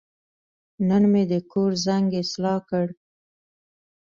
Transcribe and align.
نن 0.87 1.03
مې 1.11 1.23
د 1.31 1.33
کور 1.51 1.71
زنګ 1.85 2.09
اصلاح 2.21 2.59
کړ. 2.69 2.87